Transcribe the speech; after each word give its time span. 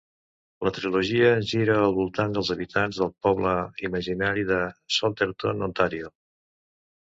La 0.67 0.71
trilogia 0.77 1.27
gira 1.51 1.75
al 1.89 1.93
voltant 1.97 2.33
dels 2.37 2.49
habitants 2.55 3.01
del 3.03 3.13
poble 3.27 3.53
imaginari 3.91 4.49
de 4.55 4.59
Salterton, 4.99 5.65
Ontario. 5.71 6.13